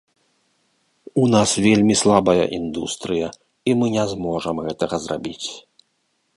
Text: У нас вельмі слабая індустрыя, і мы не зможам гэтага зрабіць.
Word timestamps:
У 1.23 1.25
нас 1.33 1.49
вельмі 1.65 1.95
слабая 2.01 2.43
індустрыя, 2.59 3.27
і 3.69 3.79
мы 3.83 3.87
не 3.99 4.09
зможам 4.15 4.55
гэтага 4.69 4.95
зрабіць. 5.05 5.49